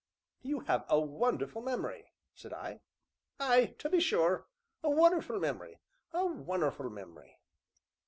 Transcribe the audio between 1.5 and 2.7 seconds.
memory!" said